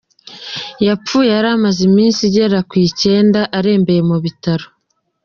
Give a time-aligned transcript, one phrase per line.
[0.87, 4.65] Yapfuye yari amaze iminsi igera ku icyenda arembeye mu bitaro.